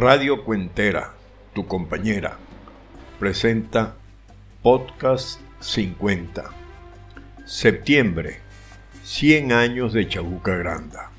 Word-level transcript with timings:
Radio 0.00 0.44
Cuentera, 0.44 1.10
tu 1.54 1.66
compañera, 1.66 2.36
presenta 3.18 3.96
Podcast 4.62 5.40
50. 5.58 6.44
Septiembre, 7.44 8.36
100 9.02 9.50
años 9.50 9.92
de 9.92 10.06
Chabuca 10.06 10.54
Granda. 10.54 11.10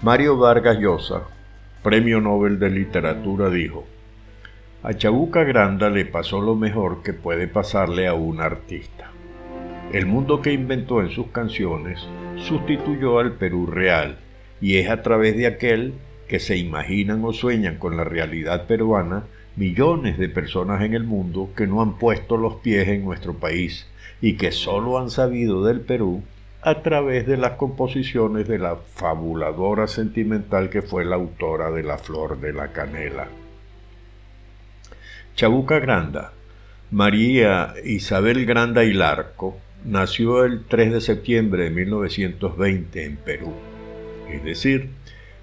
Mario 0.00 0.38
Vargas 0.38 0.78
Llosa, 0.78 1.22
Premio 1.82 2.20
Nobel 2.20 2.60
de 2.60 2.70
Literatura, 2.70 3.50
dijo, 3.50 3.84
a 4.84 4.94
Chabuca 4.94 5.42
Granda 5.42 5.90
le 5.90 6.04
pasó 6.04 6.40
lo 6.40 6.54
mejor 6.54 7.02
que 7.02 7.14
puede 7.14 7.48
pasarle 7.48 8.06
a 8.06 8.14
un 8.14 8.40
artista. 8.40 9.10
El 9.92 10.06
mundo 10.06 10.40
que 10.40 10.52
inventó 10.52 11.00
en 11.00 11.10
sus 11.10 11.26
canciones 11.32 11.98
sustituyó 12.36 13.18
al 13.18 13.32
Perú 13.32 13.66
real 13.66 14.18
y 14.60 14.76
es 14.76 14.88
a 14.88 15.02
través 15.02 15.36
de 15.36 15.48
aquel 15.48 15.94
que 16.28 16.38
se 16.38 16.56
imaginan 16.56 17.24
o 17.24 17.32
sueñan 17.32 17.78
con 17.78 17.96
la 17.96 18.04
realidad 18.04 18.66
peruana 18.66 19.24
millones 19.56 20.18
de 20.18 20.28
personas 20.28 20.82
en 20.82 20.94
el 20.94 21.02
mundo 21.02 21.50
que 21.56 21.66
no 21.66 21.82
han 21.82 21.98
puesto 21.98 22.36
los 22.36 22.56
pies 22.56 22.86
en 22.88 23.04
nuestro 23.04 23.34
país 23.34 23.88
y 24.20 24.34
que 24.36 24.52
solo 24.52 24.98
han 24.98 25.10
sabido 25.10 25.64
del 25.64 25.80
Perú 25.80 26.22
a 26.62 26.82
través 26.82 27.26
de 27.26 27.36
las 27.36 27.52
composiciones 27.52 28.46
de 28.46 28.58
la 28.58 28.76
fabuladora 28.76 29.86
sentimental 29.86 30.70
que 30.70 30.82
fue 30.82 31.04
la 31.04 31.16
autora 31.16 31.70
de 31.70 31.82
La 31.82 31.98
Flor 31.98 32.40
de 32.40 32.52
la 32.52 32.72
Canela. 32.72 33.28
Chabuca 35.34 35.78
Granda, 35.78 36.32
María 36.90 37.74
Isabel 37.84 38.44
Granda 38.44 38.84
Hilarco, 38.84 39.56
nació 39.84 40.44
el 40.44 40.64
3 40.64 40.92
de 40.94 41.00
septiembre 41.00 41.64
de 41.64 41.70
1920 41.70 43.04
en 43.04 43.16
Perú. 43.16 43.52
Es 44.30 44.42
decir, 44.44 44.90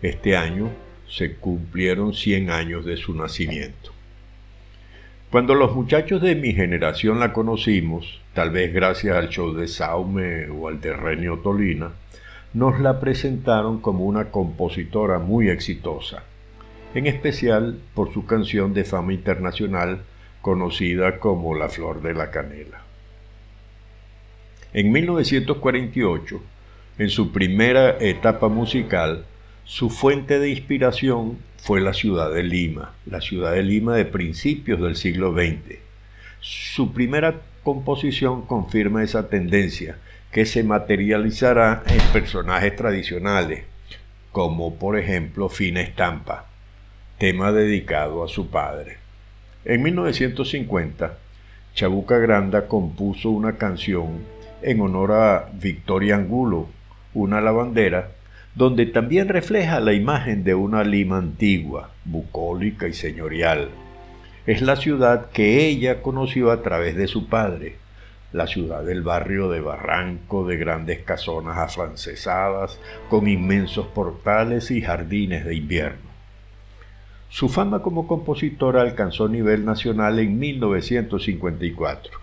este 0.02 0.36
año 0.36 0.70
se 1.08 1.36
cumplieron 1.36 2.14
100 2.14 2.50
años 2.50 2.86
de 2.86 2.98
su 2.98 3.14
nacimiento. 3.14 3.92
Cuando 5.32 5.56
los 5.56 5.76
muchachos 5.76 6.22
de 6.22 6.36
mi 6.36 6.54
generación 6.54 7.20
la 7.20 7.34
conocimos, 7.34 8.22
tal 8.34 8.52
vez 8.52 8.74
gracias 8.74 9.18
al 9.18 9.30
show 9.30 9.54
de 9.54 9.68
Saume 9.68 10.50
o 10.50 10.68
al 10.68 10.80
de 10.80 10.94
Renio 10.94 11.40
Tolina, 11.40 11.92
nos 12.54 12.80
la 12.80 13.02
presentaron 13.02 13.82
como 13.82 14.06
una 14.06 14.32
compositora 14.32 15.20
muy 15.20 15.50
exitosa, 15.50 16.24
en 16.94 17.06
especial 17.06 17.78
por 17.94 18.14
su 18.14 18.26
canción 18.26 18.74
de 18.74 18.86
fama 18.86 19.12
internacional 19.12 20.04
conocida 20.42 21.20
como 21.20 21.54
La 21.54 21.68
Flor 21.68 22.02
de 22.02 22.14
la 22.14 22.32
Canela. 22.32 22.82
En 24.72 24.92
1948, 24.92 26.42
en 26.98 27.10
su 27.10 27.34
primera 27.34 27.98
etapa 28.00 28.48
musical, 28.48 29.26
su 29.66 29.90
fuente 29.90 30.38
de 30.38 30.50
inspiración 30.50 31.40
fue 31.58 31.82
la 31.82 31.94
ciudad 31.94 32.32
de 32.32 32.44
Lima, 32.44 32.94
la 33.08 33.20
ciudad 33.20 33.54
de 33.54 33.64
Lima 33.64 33.96
de 33.96 34.06
principios 34.06 34.80
del 34.80 34.96
siglo 34.96 35.34
XX. 35.34 35.80
Su 36.40 36.94
primera 36.94 37.42
composición 37.64 38.44
confirma 38.44 39.04
esa 39.04 39.28
tendencia, 39.28 39.98
que 40.32 40.46
se 40.46 40.64
materializará 40.64 41.82
en 41.88 42.00
personajes 42.14 42.76
tradicionales, 42.76 43.64
como 44.32 44.76
por 44.76 45.00
ejemplo 45.00 45.50
Fina 45.50 45.82
Estampa, 45.82 46.46
tema 47.18 47.52
dedicado 47.52 48.24
a 48.24 48.28
su 48.28 48.52
padre. 48.52 48.98
En 49.64 49.82
1950, 49.82 51.18
Chabuca 51.74 52.20
Granda 52.20 52.68
compuso 52.68 53.32
una 53.32 53.58
canción 53.58 54.20
en 54.62 54.80
honor 54.82 55.12
a 55.14 55.50
Victoria 55.54 56.18
Angulo, 56.18 56.70
una 57.16 57.42
lavandera 57.42 58.12
donde 58.56 58.86
también 58.86 59.28
refleja 59.28 59.82
la 59.82 59.94
imagen 59.94 60.44
de 60.46 60.56
una 60.56 60.84
Lima 60.84 61.18
antigua, 61.18 61.92
bucólica 62.06 62.88
y 62.88 62.94
señorial. 62.94 63.70
Es 64.48 64.62
la 64.62 64.78
ciudad 64.78 65.30
que 65.32 65.68
ella 65.68 66.02
conoció 66.02 66.52
a 66.52 66.62
través 66.62 66.96
de 66.96 67.08
su 67.08 67.28
padre, 67.28 67.76
la 68.32 68.48
ciudad 68.48 68.84
del 68.84 69.02
barrio 69.02 69.50
de 69.50 69.60
Barranco, 69.60 70.48
de 70.48 70.58
grandes 70.58 71.00
casonas 71.00 71.58
afrancesadas, 71.58 72.80
con 73.10 73.28
inmensos 73.28 73.88
portales 73.88 74.72
y 74.72 74.82
jardines 74.82 75.46
de 75.46 75.56
invierno. 75.56 76.06
Su 77.30 77.50
fama 77.50 77.82
como 77.82 78.08
compositora 78.08 78.82
alcanzó 78.82 79.28
nivel 79.28 79.66
nacional 79.66 80.20
en 80.20 80.40
1954, 80.40 82.18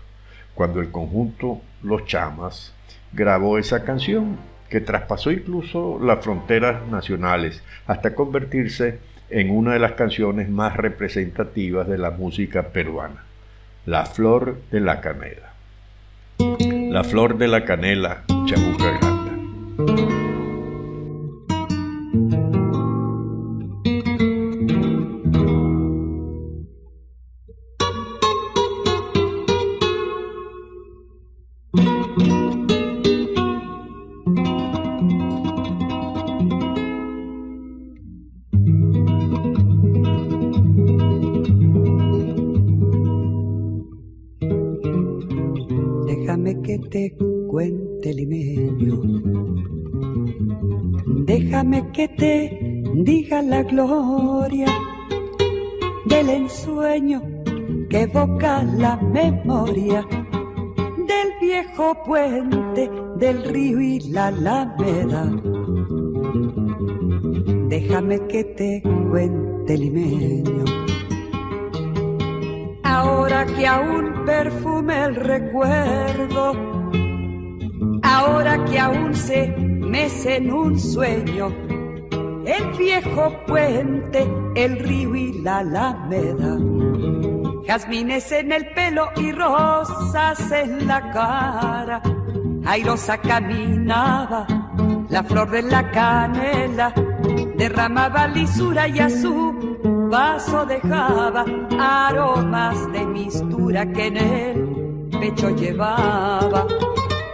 cuando 0.55 0.79
el 0.79 0.89
conjunto 0.89 1.61
Los 1.83 2.05
Chamas 2.05 2.73
grabó 3.11 3.59
esa 3.59 3.83
canción 3.83 4.37
que 4.73 4.81
traspasó 4.81 5.29
incluso 5.29 5.99
las 6.01 6.23
fronteras 6.23 6.87
nacionales 6.89 7.61
hasta 7.85 8.15
convertirse 8.15 8.97
en 9.29 9.51
una 9.51 9.73
de 9.73 9.79
las 9.79 9.91
canciones 9.91 10.49
más 10.49 10.75
representativas 10.75 11.87
de 11.87 11.99
la 11.99 12.09
música 12.09 12.69
peruana, 12.69 13.23
La 13.85 14.07
Flor 14.07 14.57
de 14.71 14.79
la 14.79 14.99
Canela. 14.99 15.53
La 16.89 17.03
Flor 17.03 17.37
de 17.37 17.49
la 17.49 17.65
Canela, 17.65 18.23
Chabuca 18.47 18.97
Granda. 18.97 20.12
Te 46.89 47.15
cuente 47.47 48.13
limeño. 48.13 49.01
Déjame 51.25 51.91
que 51.91 52.07
te 52.09 52.81
diga 52.95 53.41
la 53.41 53.63
gloria 53.63 54.67
del 56.05 56.29
ensueño 56.29 57.21
que 57.89 58.01
evoca 58.01 58.63
la 58.63 58.97
memoria 58.97 60.05
del 60.97 61.29
viejo 61.41 61.95
puente 62.05 62.89
del 63.17 63.43
río 63.45 63.79
y 63.79 63.99
la 64.11 64.27
alameda. 64.27 65.31
Déjame 67.69 68.19
que 68.27 68.43
te 68.43 68.83
cuente 69.09 69.77
limeño. 69.77 70.82
Ahora 72.93 73.45
que 73.45 73.65
aún 73.67 74.23
perfume 74.25 75.05
el 75.05 75.15
recuerdo 75.15 76.73
ahora 78.03 78.63
que 78.65 78.79
aún 78.79 79.15
se 79.15 79.47
mece 79.47 80.37
en 80.37 80.53
un 80.53 80.79
sueño, 80.79 81.47
el 82.45 82.77
viejo 82.77 83.33
puente, 83.47 84.29
el 84.55 84.79
río 84.79 85.15
y 85.15 85.41
la 85.41 85.59
alameda. 85.59 86.57
Jazmines 87.65 88.31
en 88.31 88.51
el 88.51 88.67
pelo 88.73 89.09
y 89.15 89.31
rosas 89.31 90.51
en 90.51 90.87
la 90.87 91.09
cara. 91.11 92.01
Airosa 92.65 93.17
caminaba, 93.17 94.45
la 95.09 95.23
flor 95.23 95.49
de 95.49 95.63
la 95.63 95.89
canela 95.91 96.93
derramaba 97.57 98.27
lisura 98.27 98.87
y 98.87 98.99
a 98.99 99.09
su 99.09 99.52
vaso 100.13 100.63
dejaba 100.67 101.43
aromas 101.79 102.91
de 102.91 103.03
mistura 103.03 103.91
que 103.91 104.05
en 104.07 104.17
el 104.17 105.09
pecho 105.19 105.49
llevaba. 105.49 106.67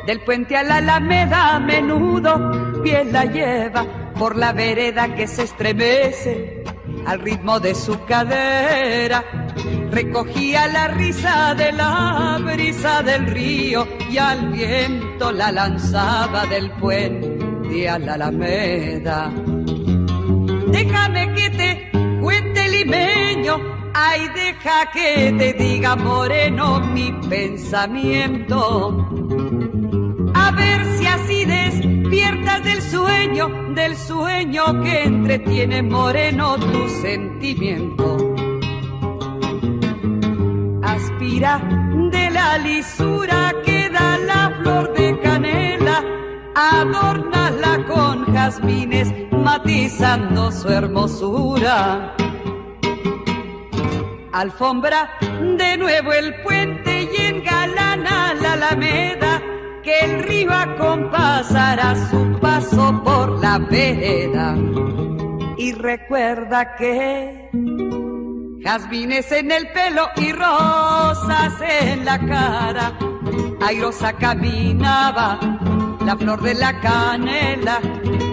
Del 0.07 0.21
puente 0.21 0.55
a 0.55 0.63
la 0.63 0.77
alameda 0.77 1.55
a 1.55 1.59
menudo 1.59 2.81
piel 2.81 3.11
la 3.11 3.25
lleva 3.25 3.85
por 4.17 4.37
la 4.37 4.53
vereda 4.53 5.13
que 5.13 5.27
se 5.27 5.43
estremece 5.43 6.63
al 7.05 7.19
ritmo 7.19 7.59
de 7.59 7.75
su 7.75 8.01
cadera. 8.05 9.25
Recogía 9.91 10.67
la 10.69 10.87
risa 10.87 11.53
de 11.55 11.73
la 11.73 12.39
brisa 12.41 13.03
del 13.03 13.27
río 13.27 13.85
y 14.09 14.17
al 14.17 14.51
viento 14.53 15.33
la 15.33 15.51
lanzaba 15.51 16.45
del 16.45 16.71
puente 16.71 17.89
a 17.89 17.99
la 17.99 18.13
alameda. 18.13 19.29
Déjame 20.71 21.33
que 21.33 21.49
te 21.49 21.88
cuente 22.21 22.67
limeño, 22.69 23.59
ay 23.93 24.29
deja 24.35 24.91
que 24.91 25.33
te 25.37 25.53
diga 25.53 25.95
moreno 25.95 26.79
mi 26.79 27.11
pensamiento 27.29 29.05
a 30.33 30.51
ver 30.51 30.85
si 30.97 31.05
así 31.05 31.45
despiertas 31.45 32.63
del 32.63 32.81
sueño, 32.81 33.49
del 33.73 33.95
sueño 33.95 34.81
que 34.81 35.03
entretiene 35.03 35.81
moreno 35.81 36.57
tu 36.57 36.89
sentimiento. 36.89 38.35
Aspira 40.83 41.59
de 42.11 42.29
la 42.31 42.57
lisura 42.57 43.53
que 43.65 43.89
da 43.89 44.17
la 44.17 44.57
flor 44.61 44.93
de 44.93 45.19
canela, 45.19 46.03
adornala 46.55 47.85
con 47.85 48.25
jazmines, 48.33 49.11
matizando 49.43 50.51
su 50.51 50.69
hermosura. 50.69 52.15
Alfombra 54.31 55.17
de 55.57 55.77
nuevo 55.77 56.13
el 56.13 56.35
puente 56.43 57.09
y 57.11 57.21
engalana 57.21 58.33
la 58.35 58.53
alameda, 58.53 59.41
que 59.83 59.99
el 59.99 60.23
río 60.23 60.51
acompasará 60.51 61.95
su 62.09 62.39
paso 62.39 63.01
por 63.03 63.39
la 63.39 63.57
vereda. 63.59 64.55
Y 65.57 65.73
recuerda 65.73 66.75
que 66.75 67.49
jazmines 68.63 69.31
en 69.31 69.51
el 69.51 69.67
pelo 69.69 70.09
y 70.15 70.31
rosas 70.31 71.53
en 71.61 72.05
la 72.05 72.19
cara, 72.19 72.93
airosa 73.61 74.13
caminaba 74.13 75.39
la 76.05 76.15
flor 76.15 76.41
de 76.41 76.53
la 76.53 76.79
canela 76.79 77.81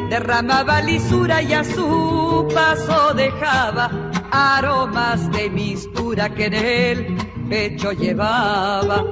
derramaba 0.09 0.81
lisura 0.81 1.43
y 1.43 1.53
a 1.53 1.65
su 1.65 2.49
paso 2.55 3.15
dejaba 3.15 3.91
aromas 4.31 5.31
de 5.33 5.51
mistura 5.51 6.35
que 6.35 6.47
en 6.47 6.55
el 6.55 7.17
pecho 7.49 7.93
llevaba. 7.93 9.05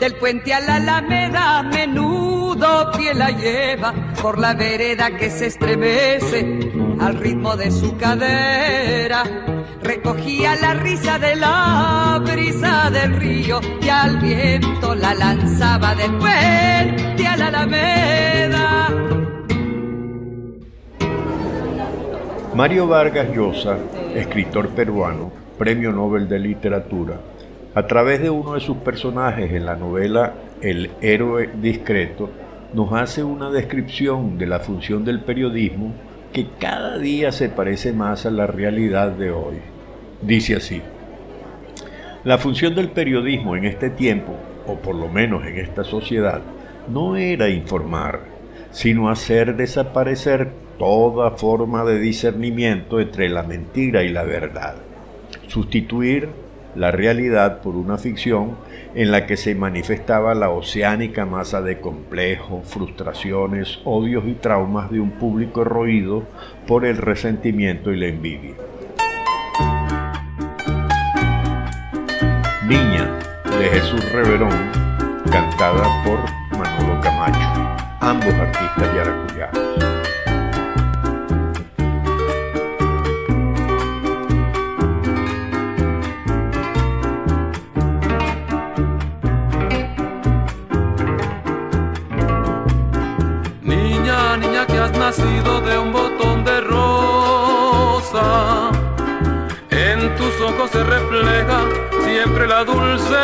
Del 0.00 0.14
puente 0.16 0.52
a 0.52 0.60
la 0.60 0.76
alameda 0.76 1.62
menudo 1.62 2.90
pie 2.96 3.14
la 3.14 3.30
lleva 3.30 3.92
por 4.20 4.38
la 4.38 4.54
vereda 4.54 5.16
que 5.16 5.30
se 5.30 5.46
estremece 5.46 6.72
al 7.00 7.16
ritmo 7.16 7.56
de 7.56 7.70
su 7.70 7.96
cadera. 7.96 9.24
Recogía 9.82 10.56
la 10.56 10.74
risa 10.74 11.18
de 11.18 11.36
la 11.36 12.20
brisa 12.24 12.90
del 12.90 13.16
río 13.16 13.60
y 13.82 13.88
al 13.88 14.18
viento 14.18 14.94
la 14.94 15.14
lanzaba 15.14 15.94
del 15.94 16.16
puente 16.16 17.26
a 17.26 17.36
la 17.36 17.46
alameda. 17.48 19.23
Mario 22.54 22.86
Vargas 22.86 23.34
Llosa, 23.34 23.76
escritor 24.14 24.68
peruano, 24.68 25.32
Premio 25.58 25.90
Nobel 25.90 26.28
de 26.28 26.38
Literatura, 26.38 27.16
a 27.74 27.84
través 27.88 28.22
de 28.22 28.30
uno 28.30 28.54
de 28.54 28.60
sus 28.60 28.76
personajes 28.76 29.52
en 29.52 29.66
la 29.66 29.74
novela 29.74 30.34
El 30.62 30.92
héroe 31.00 31.50
discreto, 31.60 32.30
nos 32.72 32.92
hace 32.92 33.24
una 33.24 33.50
descripción 33.50 34.38
de 34.38 34.46
la 34.46 34.60
función 34.60 35.04
del 35.04 35.18
periodismo 35.18 35.94
que 36.32 36.46
cada 36.60 36.96
día 36.98 37.32
se 37.32 37.48
parece 37.48 37.92
más 37.92 38.24
a 38.24 38.30
la 38.30 38.46
realidad 38.46 39.10
de 39.10 39.32
hoy. 39.32 39.56
Dice 40.22 40.54
así, 40.54 40.80
la 42.22 42.38
función 42.38 42.76
del 42.76 42.90
periodismo 42.90 43.56
en 43.56 43.64
este 43.64 43.90
tiempo, 43.90 44.32
o 44.68 44.76
por 44.76 44.94
lo 44.94 45.08
menos 45.08 45.44
en 45.44 45.58
esta 45.58 45.82
sociedad, 45.82 46.40
no 46.88 47.16
era 47.16 47.48
informar, 47.48 48.20
sino 48.70 49.08
hacer 49.08 49.56
desaparecer 49.56 50.62
toda 50.78 51.32
forma 51.32 51.84
de 51.84 51.98
discernimiento 51.98 53.00
entre 53.00 53.28
la 53.28 53.42
mentira 53.42 54.02
y 54.02 54.08
la 54.08 54.22
verdad, 54.24 54.76
sustituir 55.48 56.28
la 56.74 56.90
realidad 56.90 57.60
por 57.60 57.76
una 57.76 57.98
ficción 57.98 58.56
en 58.94 59.10
la 59.10 59.26
que 59.26 59.36
se 59.36 59.54
manifestaba 59.54 60.34
la 60.34 60.50
oceánica 60.50 61.24
masa 61.24 61.60
de 61.62 61.80
complejos, 61.80 62.66
frustraciones, 62.66 63.80
odios 63.84 64.24
y 64.26 64.34
traumas 64.34 64.90
de 64.90 65.00
un 65.00 65.12
público 65.12 65.64
roído 65.64 66.24
por 66.66 66.84
el 66.84 66.96
resentimiento 66.96 67.92
y 67.92 67.96
la 67.98 68.06
envidia. 68.06 68.54
Niña 72.68 73.18
de 73.58 73.68
Jesús 73.68 74.12
Reverón, 74.12 74.70
cantada 75.30 76.02
por 76.04 76.18
Manolo 76.58 77.00
Camacho, 77.00 77.76
ambos 78.00 78.32
artistas 78.34 78.94
yaracuyanos. 78.94 79.93
Nacido 95.16 95.60
de 95.60 95.78
un 95.78 95.92
botón 95.92 96.44
de 96.44 96.60
rosa. 96.60 98.22
En 99.70 100.14
tus 100.16 100.40
ojos 100.40 100.70
se 100.70 100.82
refleja 100.82 101.60
siempre 102.04 102.46
la 102.46 102.64
dulce 102.64 103.14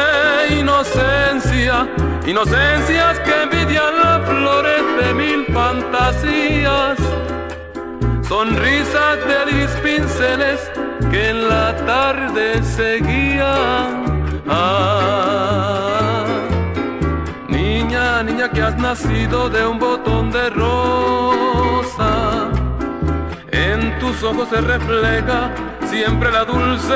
inocencia, 0.59 1.89
inocencias 2.27 3.19
que 3.21 3.43
envidian 3.43 3.99
las 4.03 4.29
flores 4.29 4.83
de 5.01 5.15
mil 5.15 5.47
fantasías. 5.47 6.99
Sonrisas 8.29 9.19
de 9.27 9.53
lis 9.53 9.71
pinceles 9.83 10.71
que 11.11 11.31
en 11.31 11.49
la 11.49 11.75
tarde 11.87 12.63
seguían. 12.63 14.23
Ah, 14.49 16.25
niña, 17.49 18.23
niña 18.23 18.49
que 18.51 18.63
has 18.63 18.77
nacido 18.77 19.49
de 19.49 19.67
un 19.67 19.79
botón 19.79 20.31
de 20.31 20.51
rosa 20.51 21.50
en 23.53 23.99
tus 23.99 24.23
ojos 24.23 24.49
se 24.49 24.61
refleja 24.61 25.51
siempre 25.87 26.31
la 26.31 26.45
dulce 26.45 26.95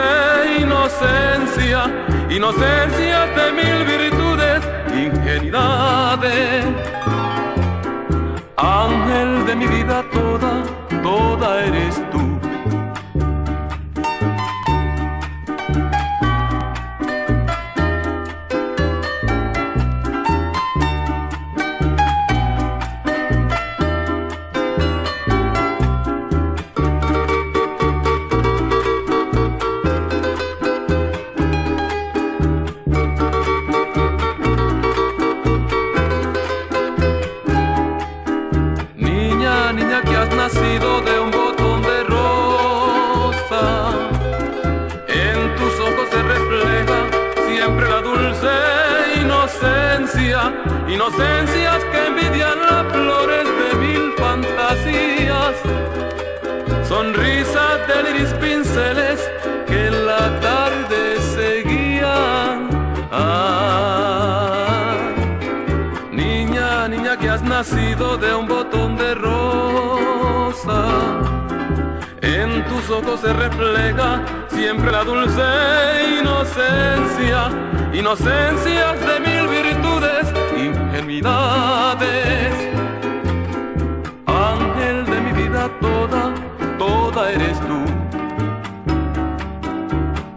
inocencia, 0.61 1.85
inocencia 2.31 3.27
de 3.27 3.53
mil 3.53 3.85
virtudes, 3.85 4.63
ingenuidades. 4.93 6.65
Ángel 8.57 9.47
de 9.47 9.57
mi 9.57 9.67
vida 9.67 10.05
toda, 10.13 10.63
toda 11.03 11.65
eres 11.65 12.03
tú. 12.11 12.34
De 68.17 68.35
un 68.35 68.47
botón 68.47 68.97
de 68.97 69.15
rosa, 69.15 70.85
en 72.23 72.65
tus 72.67 72.89
ojos 72.91 73.21
se 73.21 73.33
refleja 73.33 74.23
siempre 74.49 74.93
la 74.93 75.03
dulce 75.03 75.43
inocencia, 76.21 77.51
inocencias 77.93 79.01
de 79.01 79.21
mil 79.21 79.49
virtudes 79.49 80.33
ingenuidades. 80.57 82.55
Ángel 84.27 85.05
de 85.07 85.21
mi 85.21 85.33
vida 85.33 85.69
toda, 85.81 86.33
toda 86.79 87.31
eres 87.33 87.59
tú. 87.61 87.85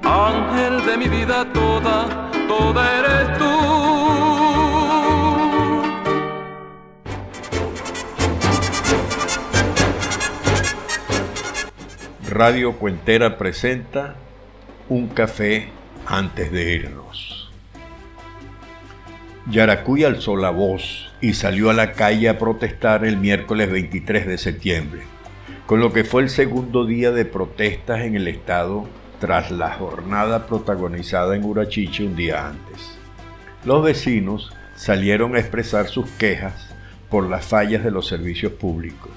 Ángel 0.03 0.85
de 0.85 0.97
mi 0.97 1.07
vida 1.07 1.45
toda, 1.53 2.29
toda 2.47 2.99
eres 2.99 3.37
tú. 3.37 3.46
Radio 12.37 12.73
Cuentera 12.73 13.35
presenta 13.39 14.13
Un 14.89 15.07
café 15.07 15.69
antes 16.05 16.51
de 16.51 16.75
irnos. 16.75 17.51
Yaracuy 19.49 20.03
alzó 20.03 20.35
la 20.35 20.51
voz 20.51 21.11
y 21.19 21.33
salió 21.33 21.71
a 21.71 21.73
la 21.73 21.93
calle 21.93 22.29
a 22.29 22.37
protestar 22.37 23.05
el 23.05 23.17
miércoles 23.17 23.71
23 23.71 24.27
de 24.27 24.37
septiembre, 24.37 25.01
con 25.65 25.79
lo 25.79 25.91
que 25.91 26.03
fue 26.03 26.21
el 26.21 26.29
segundo 26.29 26.85
día 26.85 27.09
de 27.09 27.25
protestas 27.25 28.01
en 28.01 28.15
el 28.15 28.27
estado 28.27 28.85
tras 29.19 29.49
la 29.49 29.71
jornada 29.71 30.45
protagonizada 30.45 31.35
en 31.35 31.43
Urachiche 31.43 32.05
un 32.05 32.15
día 32.15 32.49
antes. 32.49 32.99
Los 33.65 33.83
vecinos 33.83 34.53
salieron 34.75 35.35
a 35.35 35.39
expresar 35.39 35.87
sus 35.87 36.07
quejas 36.19 36.69
por 37.09 37.27
las 37.27 37.45
fallas 37.45 37.83
de 37.83 37.89
los 37.89 38.05
servicios 38.05 38.51
públicos, 38.51 39.09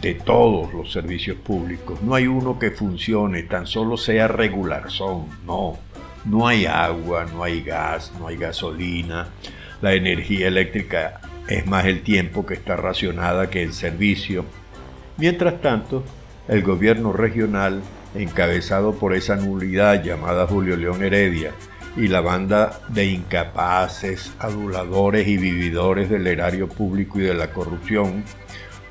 de 0.00 0.14
todos 0.14 0.72
los 0.72 0.92
servicios 0.92 1.36
públicos. 1.38 2.02
No 2.02 2.14
hay 2.14 2.26
uno 2.26 2.58
que 2.58 2.70
funcione, 2.70 3.42
tan 3.44 3.66
solo 3.66 3.96
sea 3.96 4.28
regular, 4.28 4.90
son, 4.90 5.26
no. 5.46 5.78
No 6.24 6.48
hay 6.48 6.66
agua, 6.66 7.26
no 7.32 7.44
hay 7.44 7.62
gas, 7.62 8.12
no 8.18 8.26
hay 8.26 8.36
gasolina. 8.36 9.28
La 9.80 9.94
energía 9.94 10.48
eléctrica 10.48 11.20
es 11.48 11.66
más 11.66 11.86
el 11.86 12.02
tiempo 12.02 12.44
que 12.44 12.54
está 12.54 12.76
racionada 12.76 13.48
que 13.48 13.62
el 13.62 13.72
servicio. 13.72 14.44
Mientras 15.18 15.60
tanto, 15.60 16.04
el 16.48 16.62
gobierno 16.62 17.12
regional, 17.12 17.80
encabezado 18.14 18.94
por 18.94 19.14
esa 19.14 19.36
nulidad 19.36 20.02
llamada 20.02 20.46
Julio 20.46 20.76
León 20.76 21.02
Heredia, 21.02 21.52
y 21.96 22.08
la 22.08 22.20
banda 22.20 22.80
de 22.88 23.06
incapaces, 23.06 24.32
aduladores 24.38 25.26
y 25.28 25.38
vividores 25.38 26.10
del 26.10 26.26
erario 26.26 26.68
público 26.68 27.18
y 27.18 27.22
de 27.22 27.34
la 27.34 27.52
corrupción, 27.52 28.24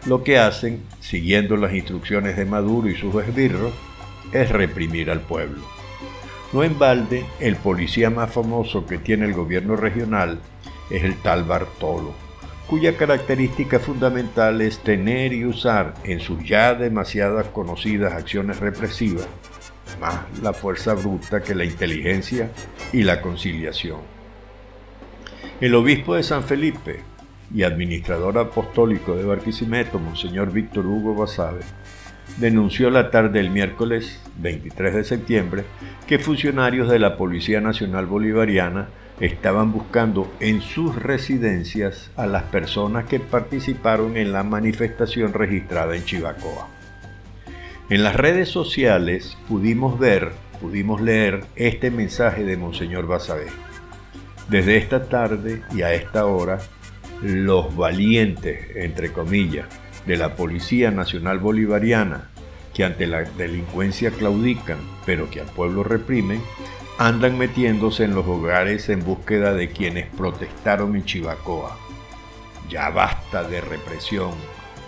lo 0.06 0.24
que 0.24 0.38
hacen, 0.38 0.84
siguiendo 1.00 1.58
las 1.58 1.74
instrucciones 1.74 2.38
de 2.38 2.46
Maduro 2.46 2.90
y 2.90 2.96
sus 2.96 3.16
esbirros, 3.24 3.74
es 4.32 4.50
reprimir 4.50 5.10
al 5.10 5.22
pueblo. 5.22 5.64
No 6.54 6.64
en 6.64 6.78
balde, 6.78 7.26
el 7.40 7.56
policía 7.56 8.10
más 8.10 8.32
famoso 8.32 8.86
que 8.86 8.98
tiene 8.98 9.26
el 9.26 9.34
gobierno 9.34 9.76
regional 9.76 10.40
es 10.90 11.04
el 11.04 11.16
tal 11.18 11.44
Bartolo, 11.44 12.14
cuya 12.68 12.96
característica 12.96 13.80
fundamental 13.80 14.62
es 14.62 14.80
tener 14.80 15.34
y 15.34 15.46
usar 15.46 15.96
en 16.04 16.20
sus 16.20 16.44
ya 16.48 16.74
demasiadas 16.76 17.48
conocidas 17.48 18.14
acciones 18.14 18.60
represivas 18.60 19.28
más 20.00 20.26
la 20.42 20.54
fuerza 20.54 20.94
bruta 20.94 21.42
que 21.42 21.56
la 21.56 21.66
inteligencia 21.66 22.52
y 22.92 23.04
la 23.04 23.22
conciliación. 23.22 24.00
El 25.62 25.76
obispo 25.76 26.16
de 26.16 26.24
San 26.24 26.44
Felipe 26.44 27.00
y 27.54 27.64
administrador 27.64 28.38
apostólico 28.38 29.16
de 29.16 29.24
Barquisimeto, 29.24 30.00
Monseñor 30.00 30.52
Víctor 30.52 30.86
Hugo 30.86 31.16
Basabe, 31.16 31.62
denunció 32.38 32.90
la 32.90 33.12
tarde 33.12 33.40
del 33.40 33.50
miércoles 33.50 34.20
23 34.40 34.96
de 34.96 35.04
septiembre 35.04 35.64
que 36.08 36.20
funcionarios 36.20 36.90
de 36.90 37.00
la 37.00 37.18
Policía 37.18 37.62
Nacional 37.62 38.06
Bolivariana 38.06 38.88
estaban 39.20 39.72
buscando 39.72 40.32
en 40.40 40.62
sus 40.62 40.96
residencias 40.96 42.12
a 42.18 42.26
las 42.26 42.44
personas 42.44 43.06
que 43.06 43.20
participaron 43.20 44.18
en 44.18 44.34
la 44.34 44.44
manifestación 44.44 45.34
registrada 45.34 45.96
en 45.96 46.04
Chivacoa. 46.04 46.68
En 47.90 48.04
las 48.04 48.16
redes 48.16 48.50
sociales 48.50 49.38
pudimos 49.48 50.00
ver, 50.00 50.32
pudimos 50.60 51.02
leer 51.02 51.46
este 51.56 51.92
mensaje 51.92 52.44
de 52.44 52.58
Monseñor 52.58 53.08
Basabé. 53.08 53.48
Desde 54.50 54.78
esta 54.78 55.06
tarde 55.06 55.62
y 55.74 55.82
a 55.82 55.94
esta 55.94 56.26
hora, 56.26 56.60
los 57.22 57.76
valientes, 57.76 58.76
entre 58.76 59.12
comillas, 59.12 59.68
de 60.06 60.18
la 60.18 60.36
Policía 60.36 60.92
Nacional 60.92 61.40
Bolivariana, 61.40 62.30
que 62.74 62.84
ante 62.84 63.08
la 63.08 63.24
delincuencia 63.24 64.12
claudican, 64.12 64.78
pero 65.06 65.30
que 65.30 65.42
al 65.42 65.48
pueblo 65.48 65.84
reprimen, 65.84 66.42
andan 66.98 67.38
metiéndose 67.38 68.04
en 68.04 68.16
los 68.16 68.26
hogares 68.28 68.90
en 68.90 69.04
búsqueda 69.04 69.54
de 69.54 69.70
quienes 69.70 70.08
protestaron 70.16 70.96
en 70.96 71.06
Chivacoa. 71.06 71.78
Ya 72.70 72.90
basta 72.90 73.44
de 73.44 73.62
represión, 73.62 74.32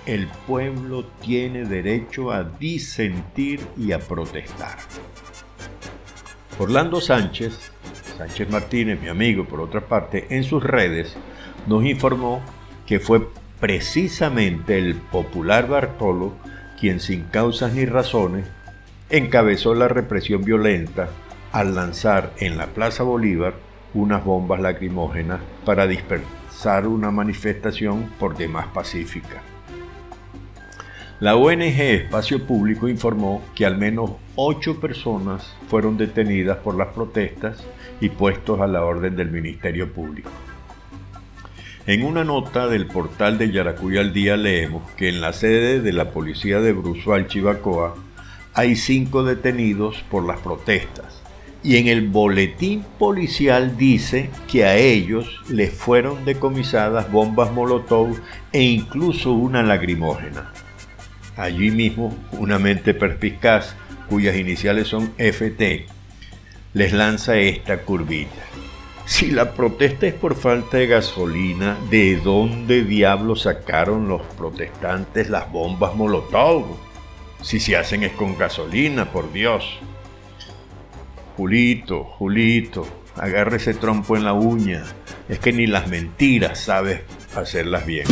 el 0.06 0.28
pueblo 0.48 1.06
tiene 1.22 1.66
derecho 1.66 2.32
a 2.32 2.44
disentir 2.44 3.60
y 3.78 3.92
a 3.92 4.00
protestar. 4.00 4.78
Orlando 6.60 7.02
Sánchez, 7.02 7.72
Sánchez 8.18 8.50
Martínez, 8.50 9.00
mi 9.00 9.10
amigo 9.10 9.46
por 9.46 9.62
otra 9.62 9.82
parte, 9.82 10.28
en 10.30 10.44
sus 10.44 10.64
redes 10.64 11.16
nos 11.68 11.86
informó 11.86 12.42
que 12.86 13.00
fue 13.00 13.28
precisamente 13.60 14.78
el 14.78 14.96
popular 14.96 15.68
Bartolo 15.68 16.34
quien 16.80 17.00
sin 17.00 17.24
causas 17.24 17.74
ni 17.74 17.86
razones 17.86 18.48
encabezó 19.10 19.74
la 19.74 19.88
represión 19.88 20.44
violenta 20.44 21.10
al 21.52 21.76
lanzar 21.76 22.34
en 22.38 22.58
la 22.58 22.68
Plaza 22.68 23.04
Bolívar 23.04 23.54
unas 23.94 24.24
bombas 24.24 24.60
lacrimógenas 24.60 25.40
para 25.66 25.88
dispersar 25.88 26.88
una 26.88 27.10
manifestación 27.10 28.12
por 28.20 28.38
demás 28.38 28.68
pacífica. 28.68 29.42
La 31.20 31.36
ONG 31.36 31.64
Espacio 31.80 32.46
Público 32.46 32.88
informó 32.88 33.42
que 33.56 33.66
al 33.66 33.78
menos 33.78 34.12
ocho 34.36 34.80
personas 34.80 35.56
fueron 35.68 35.98
detenidas 35.98 36.58
por 36.58 36.76
las 36.76 36.90
protestas 36.90 37.66
y 38.00 38.10
puestos 38.10 38.62
a 38.62 38.68
la 38.68 38.86
orden 38.86 39.16
del 39.16 39.32
Ministerio 39.32 39.92
Público. 39.92 40.30
En 41.88 42.04
una 42.04 42.26
nota 42.26 42.68
del 42.68 42.86
portal 42.86 43.38
de 43.38 43.50
Yaracuy 43.50 43.98
al 43.98 44.12
día 44.12 44.36
leemos 44.36 44.84
que 44.98 45.08
en 45.08 45.22
la 45.22 45.32
sede 45.32 45.80
de 45.80 45.94
la 45.94 46.12
policía 46.12 46.60
de 46.60 46.74
Brusual, 46.74 47.30
Chivacoa, 47.30 47.96
hay 48.54 48.76
cinco 48.76 49.24
detenidos 49.24 50.04
por 50.12 50.28
las 50.28 50.42
protestas. 50.42 51.24
Y 51.64 51.78
en 51.78 51.88
el 51.88 52.10
boletín 52.10 52.84
policial 53.00 53.78
dice 53.78 54.30
que 54.52 54.66
a 54.66 54.76
ellos 54.76 55.40
les 55.48 55.72
fueron 55.72 56.26
decomisadas 56.26 57.10
bombas 57.10 57.54
Molotov 57.54 58.20
e 58.52 58.64
incluso 58.64 59.32
una 59.32 59.64
lagrimógena. 59.64 60.52
Allí 61.38 61.72
mismo, 61.72 62.14
una 62.34 62.60
mente 62.60 62.94
perspicaz, 62.96 63.78
cuyas 64.10 64.36
iniciales 64.36 64.90
son 64.90 65.14
FT, 65.18 65.86
les 66.74 66.92
lanza 66.92 67.38
esta 67.38 67.78
curvita. 67.84 68.67
Si 69.08 69.32
la 69.32 69.54
protesta 69.54 70.06
es 70.06 70.14
por 70.14 70.36
falta 70.36 70.78
de 70.78 70.88
gasolina, 70.88 71.78
¿de 71.90 72.18
dónde 72.18 72.84
diablos 72.84 73.44
sacaron 73.44 74.10
los 74.10 74.22
protestantes 74.38 75.30
las 75.30 75.50
bombas 75.50 75.96
Molotov? 75.96 76.66
Si 77.42 77.62
se 77.62 77.78
hacen 77.78 78.04
es 78.04 78.12
con 78.12 78.38
gasolina, 78.38 79.10
por 79.10 79.32
Dios. 79.32 79.80
Julito, 81.38 82.04
Julito, 82.04 82.86
agarre 83.16 83.58
ese 83.58 83.74
trompo 83.74 84.18
en 84.18 84.26
la 84.26 84.34
uña. 84.34 84.84
Es 85.30 85.40
que 85.40 85.54
ni 85.54 85.68
las 85.68 85.88
mentiras 85.88 86.60
sabes 86.60 87.00
hacerlas 87.34 87.86
bien. 87.86 88.06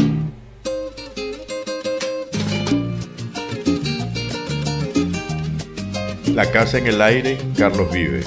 La 6.34 6.50
casa 6.52 6.78
en 6.78 6.88
el 6.88 7.02
aire, 7.02 7.38
Carlos 7.58 7.92
Vive. 7.92 8.24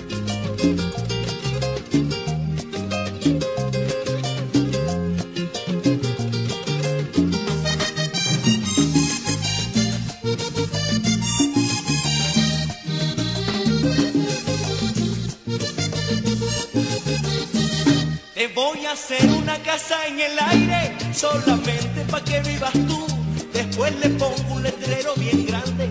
Hacer 18.93 19.25
una 19.31 19.57
casa 19.63 19.97
en 20.07 20.21
el 20.21 20.39
aire, 20.39 21.15
solamente 21.15 22.01
para 22.11 22.25
que 22.25 22.41
vivas 22.41 22.73
tú. 22.73 23.07
Después 23.53 23.93
le 24.01 24.11
pongo 24.11 24.55
un 24.55 24.63
letrero 24.63 25.15
bien 25.17 25.47
grande 25.47 25.89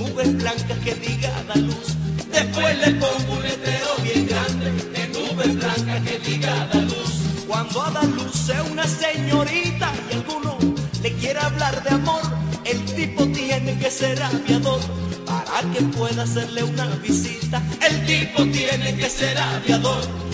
nubes 0.00 0.36
blancas 0.36 0.78
que 0.84 0.94
diga 0.94 1.30
da 1.48 1.54
luz. 1.56 1.96
Después 2.32 2.78
le 2.78 2.90
pongo 2.92 3.32
un 3.34 3.42
letrero 3.42 3.90
bien 4.02 4.26
grande 4.26 4.70
de 4.94 5.08
nubes 5.08 5.58
blancas 5.58 6.00
que 6.06 6.18
diga 6.30 6.66
da 6.72 6.80
luz. 6.80 7.10
Cuando 7.46 7.82
a 7.82 7.90
da 7.90 8.02
luz 8.02 8.32
sea 8.32 8.62
una 8.64 8.86
señorita 8.86 9.92
y 10.10 10.14
alguno 10.14 10.58
le 11.02 11.12
quiera 11.14 11.46
hablar 11.46 11.82
de 11.82 11.90
amor, 11.90 12.22
el 12.64 12.84
tipo 12.84 13.26
tiene 13.28 13.78
que 13.78 13.90
ser 13.90 14.22
aviador 14.22 14.80
para 15.26 15.60
que 15.72 15.82
pueda 15.96 16.22
hacerle 16.22 16.62
una 16.64 16.86
visita. 16.96 17.62
El 17.80 18.06
tipo 18.06 18.42
tiene 18.44 18.96
que 18.96 19.08
ser 19.08 19.36
aviador 19.38 20.29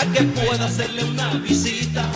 para 0.00 0.12
que 0.12 0.22
pueda 0.22 0.64
hacerle 0.66 1.04
una 1.04 1.34
visita. 1.34 2.10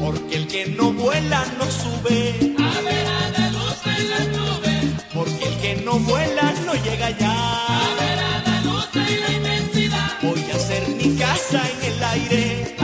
Porque 0.00 0.36
el 0.36 0.46
que 0.46 0.66
no 0.66 0.92
vuela 0.92 1.44
no 1.58 1.64
sube. 1.64 2.54
A 2.58 2.80
ver, 2.80 3.06
a 3.06 3.30
la 3.38 3.50
luz 3.50 3.78
en 3.86 4.10
las 4.10 4.28
nubes. 4.28 5.04
Porque 5.12 5.44
el 5.44 5.56
que 5.60 5.82
no 5.84 5.98
vuela 5.98 6.54
no 6.64 6.74
llega 6.74 7.06
allá. 7.06 7.32
A 7.32 7.94
ver, 7.98 8.18
a 8.18 8.42
la 8.46 8.60
luz 8.60 8.88
en 8.94 9.20
la 9.20 9.32
inmensidad. 9.32 10.12
Voy 10.22 10.44
a 10.52 10.56
hacer 10.56 10.88
mi 10.90 11.16
casa 11.16 11.62
en 11.70 11.92
el 11.92 12.04
aire. 12.04 12.81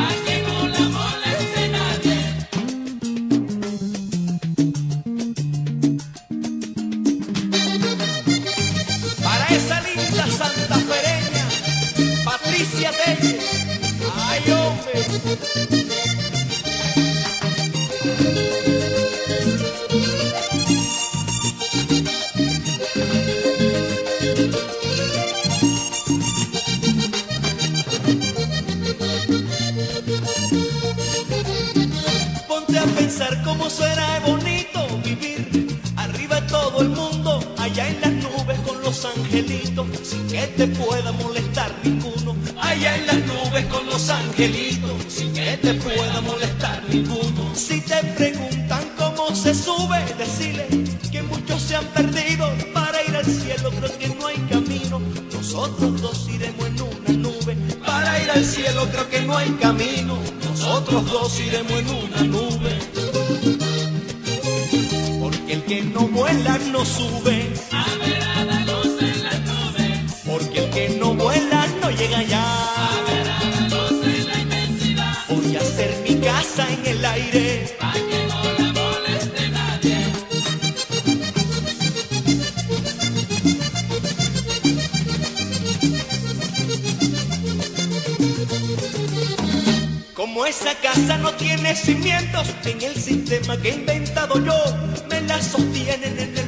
Sin 44.38 45.32
que 45.32 45.58
te 45.60 45.74
pueda 45.74 46.20
molestar 46.20 46.84
ninguno. 46.88 47.52
Si 47.54 47.80
te 47.80 47.96
preguntan 48.16 48.84
cómo 48.96 49.34
se 49.34 49.52
sube, 49.52 49.98
decirle 50.16 50.68
que 51.10 51.22
muchos 51.24 51.60
se 51.60 51.74
han 51.74 51.84
perdido 51.86 52.48
para 52.72 53.02
ir 53.02 53.16
al 53.16 53.24
cielo, 53.24 53.70
creo 53.70 53.98
que 53.98 54.08
no 54.08 54.26
hay 54.28 54.36
camino. 54.48 55.00
Nosotros 55.32 56.00
dos 56.00 56.28
iremos 56.28 56.66
en 56.66 56.80
una 56.82 57.30
nube 57.30 57.56
para 57.84 58.22
ir 58.22 58.30
al 58.30 58.44
cielo, 58.44 58.86
creo 58.92 59.08
que 59.10 59.22
no 59.22 59.36
hay 59.36 59.50
camino. 59.60 60.16
Nosotros 60.48 61.10
dos 61.10 61.40
iremos 61.40 61.72
en 61.72 61.88
una 61.88 62.22
nube. 62.22 62.78
Porque 65.20 65.52
el 65.52 65.64
que 65.64 65.82
no 65.82 66.02
vuela 66.06 66.58
no 66.70 66.84
sube. 66.84 67.48
En 76.68 76.86
el 76.86 77.04
aire. 77.04 77.76
Como 90.14 90.46
esa 90.46 90.74
casa 90.80 91.18
no 91.18 91.32
tiene 91.34 91.74
cimientos 91.74 92.48
en 92.64 92.82
el 92.82 92.94
sistema 92.96 93.56
que 93.56 93.70
he 93.70 93.74
inventado 93.74 94.44
yo, 94.44 94.54
me 95.08 95.20
la 95.22 95.40
sostienen 95.42 96.18
en 96.18 96.36
el 96.36 96.47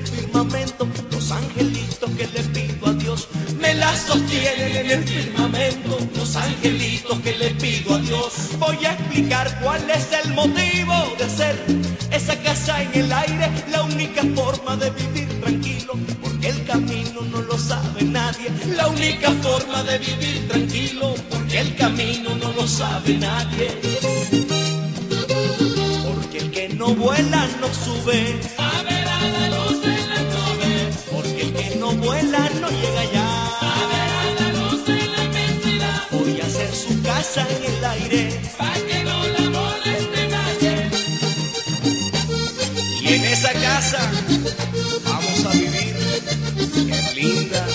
los 1.11 1.30
angelitos 1.30 2.11
que 2.16 2.26
le 2.26 2.42
pido 2.54 2.87
a 2.87 2.92
Dios. 2.92 3.28
Me 3.61 3.75
la 3.75 3.97
sostienen 3.97 4.76
en 4.76 4.90
el 4.90 5.04
firmamento 5.04 5.99
los 6.16 6.37
angelitos 6.37 7.21
que 7.21 7.37
le 7.37 7.50
pido 7.50 7.95
a 7.95 7.99
Dios. 7.99 8.33
Voy 8.59 8.85
a 8.85 8.92
explicar 8.92 9.61
cuál 9.62 9.83
es 9.90 10.09
el 10.25 10.35
motivo 10.35 10.95
de 11.19 11.25
hacer 11.25 11.57
esa 12.11 12.37
casa 12.40 12.83
en 12.83 12.95
el 12.95 13.12
aire, 13.12 13.50
la 13.71 13.83
única 13.83 14.23
forma 14.35 14.76
de 14.76 14.90
vivir 14.90 15.40
tranquilo, 15.40 15.92
porque 16.23 16.49
el 16.49 16.64
camino 16.64 17.21
no 17.23 17.40
lo 17.42 17.59
sabe 17.59 18.02
nadie. 18.02 18.49
La 18.75 18.88
única 18.88 19.30
forma 19.42 19.83
de 19.85 19.99
vivir 19.99 20.49
tranquilo, 20.49 21.14
porque 21.30 21.61
el 21.61 21.76
camino 21.76 22.35
no 22.37 22.52
lo 22.52 22.66
sabe 22.66 23.14
nadie. 23.14 23.69
Porque 26.07 26.38
el 26.38 26.50
que 26.50 26.69
no 26.71 26.95
vuela 26.95 27.49
no 27.61 27.69
sube, 27.73 28.40
A 28.59 28.83
ver 28.83 29.60
en 37.49 37.75
el 37.75 37.85
aire 37.85 38.41
Pa' 38.59 38.75
que 38.75 39.05
no 39.05 39.27
la 39.29 39.51
moleste 39.51 40.29
nadie. 40.29 40.91
y 43.03 43.09
en 43.15 43.25
esa 43.25 43.53
casa 43.53 44.11
vamos 45.05 45.45
a 45.45 45.51
vivir. 45.53 45.95
Qué 46.89 47.21
linda, 47.21 47.67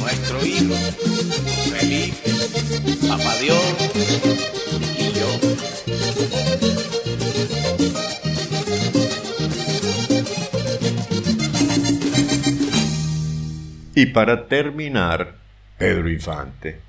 nuestro 0.00 0.44
hijo, 0.46 0.74
Felipe, 1.72 2.30
Papá 3.08 3.36
Dios 3.36 3.64
y 4.98 5.12
yo. 5.18 5.30
Y 13.94 14.06
para 14.06 14.46
terminar, 14.46 15.34
Pedro 15.78 16.10
Infante. 16.10 16.85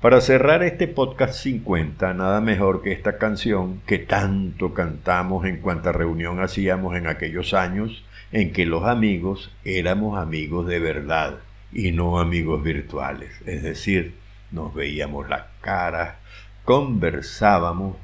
Para 0.00 0.20
cerrar 0.20 0.62
este 0.62 0.86
podcast 0.86 1.34
50, 1.42 2.14
nada 2.14 2.40
mejor 2.40 2.82
que 2.82 2.92
esta 2.92 3.18
canción 3.18 3.80
que 3.84 3.98
tanto 3.98 4.72
cantamos 4.72 5.44
en 5.44 5.56
cuanta 5.56 5.90
reunión 5.90 6.38
hacíamos 6.38 6.94
en 6.94 7.08
aquellos 7.08 7.52
años 7.52 8.04
en 8.30 8.52
que 8.52 8.64
los 8.64 8.84
amigos 8.84 9.50
éramos 9.64 10.16
amigos 10.16 10.68
de 10.68 10.78
verdad 10.78 11.38
y 11.72 11.90
no 11.90 12.20
amigos 12.20 12.62
virtuales. 12.62 13.42
Es 13.44 13.64
decir, 13.64 14.14
nos 14.52 14.72
veíamos 14.72 15.28
las 15.28 15.46
caras, 15.60 16.14
conversábamos, 16.62 17.96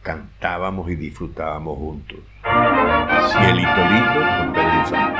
cantábamos 0.00 0.90
y 0.90 0.96
disfrutábamos 0.96 1.76
juntos. 1.76 2.20
Cielito 3.32 3.84
lindo 3.90 4.20
con 4.38 4.52
Pedro 4.54 5.17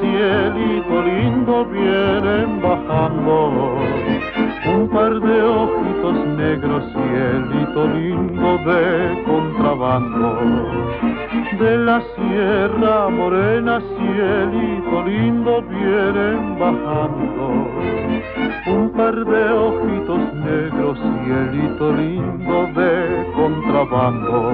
cielito 0.00 1.02
lindo, 1.02 1.64
vienen 1.66 2.60
bajando 2.62 3.76
un 4.66 4.88
par 4.88 5.20
de 5.20 5.42
ojitos 5.42 6.26
negros, 6.36 6.84
cielito 6.92 7.86
lindo 7.88 8.58
de 8.66 9.22
contrabando. 9.24 10.38
De 11.58 11.76
la 11.78 12.02
sierra 12.14 13.08
morena, 13.10 13.80
cielito 13.80 15.02
lindo, 15.04 15.62
vienen 15.62 16.58
bajando 16.58 17.68
un 18.66 18.90
par 18.96 19.14
de 19.14 19.52
ojitos 19.52 20.34
negros, 20.34 20.98
cielito 21.24 21.92
lindo 21.92 22.66
de 22.74 23.26
contrabando. 23.34 24.52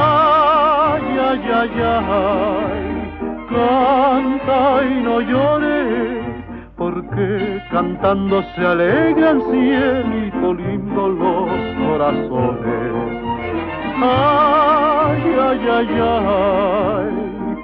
Ay, 0.00 1.18
ay, 1.28 1.42
ay, 1.52 1.82
ay, 1.82 2.97
canta 3.50 4.84
y 4.84 5.02
no 5.02 5.20
llores, 5.20 6.24
porque 6.76 7.60
cantando 7.70 8.42
se 8.54 8.66
alegran 8.66 9.40
cielito 9.50 10.54
lindo 10.54 11.08
los 11.08 11.50
corazones. 11.82 12.92
Ay, 14.00 15.22
ay, 15.40 15.68
ay, 15.78 15.88
ay, 16.00 17.14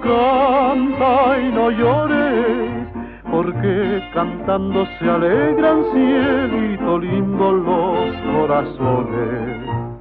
canta 0.03 1.39
y 1.41 1.53
no 1.53 1.71
llores, 1.71 2.89
porque 3.31 4.03
cantando 4.13 4.87
se 4.99 5.11
alegran 5.11 5.85
cielito 5.93 6.99
lindo 6.99 7.53
los 7.53 8.17
corazones. 8.33 9.94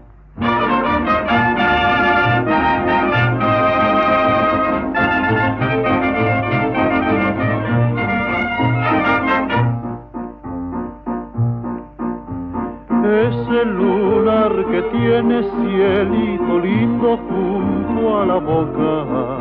Tiene 14.91 15.43
cielito 15.43 16.59
lindo 16.59 17.17
junto 17.17 18.21
a 18.21 18.25
la 18.25 18.37
boca, 18.37 19.39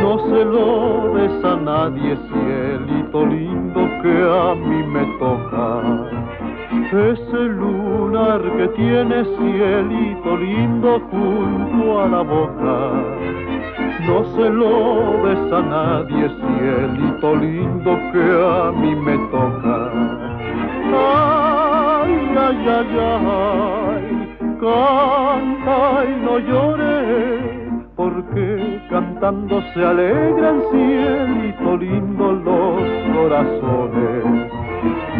no 0.00 0.18
se 0.28 0.44
lo 0.44 1.12
des 1.14 1.44
a 1.44 1.56
nadie, 1.56 2.16
cielito 2.28 3.26
lindo 3.26 3.80
que 4.02 4.14
a 4.22 4.54
mí 4.54 4.82
me 4.94 5.04
toca. 5.18 5.82
Ese 6.92 7.40
lunar 7.60 8.42
que 8.56 8.68
tiene 8.68 9.24
cielito 9.36 10.36
lindo 10.36 11.00
junto 11.10 12.00
a 12.02 12.08
la 12.08 12.22
boca, 12.22 12.76
no 14.06 14.24
se 14.34 14.50
lo 14.50 15.22
des 15.24 15.52
a 15.52 15.62
nadie, 15.62 16.28
cielito 16.28 17.36
lindo 17.36 17.98
que 18.12 18.24
a 18.44 18.72
mí 18.72 18.94
me 18.94 19.16
toca. 19.30 19.90
Ay, 20.94 22.12
ay, 22.36 22.68
ay, 22.68 22.98
ay, 22.98 23.91
canta 24.62 26.04
y 26.04 26.24
no 26.24 26.38
llores, 26.38 27.40
porque 27.96 28.80
cantando 28.88 29.60
se 29.74 29.84
alegran 29.84 30.62
cielito 30.70 31.76
lindo 31.78 32.32
los 32.32 32.82
corazones. 33.16 34.52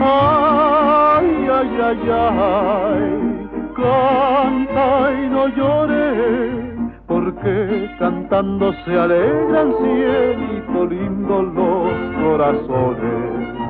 Ay, 0.01 1.49
ay, 1.59 1.71
ay, 1.91 2.11
ay, 2.13 3.49
canta 3.75 5.13
y 5.13 5.29
no 5.29 5.49
llores, 5.49 6.55
porque 7.09 7.91
cantando 7.99 8.73
se 8.85 8.97
alegran 8.97 9.75
cielito 9.83 10.87
lindo 10.87 11.43
los 11.43 11.93
corazones. 12.23 13.62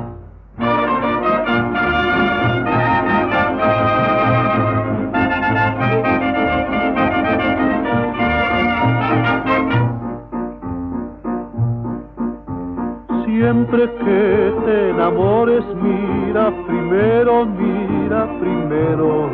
Siempre 13.62 13.86
que 13.94 14.52
te 14.66 14.90
enamores, 14.90 15.62
mira 15.76 16.50
primero, 16.66 17.46
mira 17.46 18.26
primero. 18.40 19.30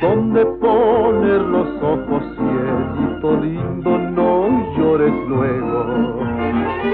¿Dónde 0.00 0.46
poner 0.46 1.42
los 1.42 1.68
ojos, 1.82 2.22
cielito 2.36 3.36
lindo? 3.36 3.98
No 3.98 4.48
llores 4.78 5.12
luego. 5.28 6.20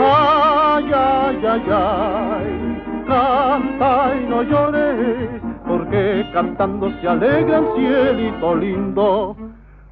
Ay, 0.00 0.90
ay, 0.92 1.46
ay, 1.46 1.62
ay, 1.70 2.83
canta 3.07 4.12
y 4.20 4.26
no 4.28 4.42
llores, 4.42 5.40
porque 5.68 6.26
cantando 6.33 6.90
se 7.00 7.07
alegran, 7.09 7.64
cielito 7.76 8.57
lindo, 8.57 9.37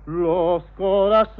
los 0.06 0.64
corazones. 0.76 1.36